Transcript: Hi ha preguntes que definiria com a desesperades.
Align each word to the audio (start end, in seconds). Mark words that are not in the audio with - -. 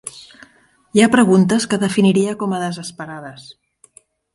Hi 0.97 1.03
ha 1.03 1.09
preguntes 1.17 1.69
que 1.75 1.81
definiria 1.85 2.37
com 2.43 2.59
a 2.59 2.67
desesperades. 2.67 3.51